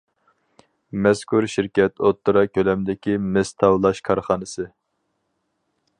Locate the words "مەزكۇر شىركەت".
1.07-2.01